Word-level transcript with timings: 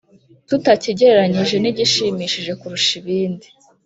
tutakigereranyije 0.47 1.55
n’igishimishije 1.59 2.51
kurusha 2.59 2.93
ibindi. 3.01 3.47